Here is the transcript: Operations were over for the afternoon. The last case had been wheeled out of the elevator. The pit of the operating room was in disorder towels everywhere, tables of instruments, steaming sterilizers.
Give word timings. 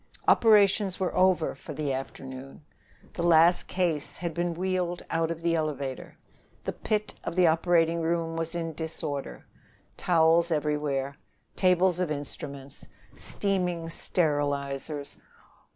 Operations 0.27 0.99
were 0.99 1.15
over 1.15 1.53
for 1.53 1.75
the 1.75 1.93
afternoon. 1.93 2.65
The 3.13 3.21
last 3.21 3.67
case 3.67 4.17
had 4.17 4.33
been 4.33 4.55
wheeled 4.55 5.03
out 5.11 5.29
of 5.29 5.43
the 5.43 5.53
elevator. 5.55 6.17
The 6.63 6.73
pit 6.73 7.13
of 7.23 7.35
the 7.35 7.45
operating 7.45 8.01
room 8.01 8.35
was 8.35 8.55
in 8.55 8.73
disorder 8.73 9.45
towels 9.97 10.49
everywhere, 10.49 11.17
tables 11.55 11.99
of 11.99 12.09
instruments, 12.09 12.87
steaming 13.15 13.89
sterilizers. 13.89 15.17